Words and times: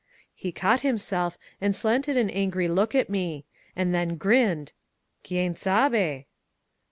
He 0.33 0.51
caught 0.51 0.81
himself 0.81 1.37
and 1.61 1.75
slanted 1.75 2.17
an 2.17 2.31
angry 2.31 2.67
look 2.67 2.95
at 2.95 3.07
me, 3.07 3.45
and 3.75 3.93
then 3.93 4.15
grinned: 4.17 4.73
Qa%en 5.23 5.53
sabe. 5.53 6.25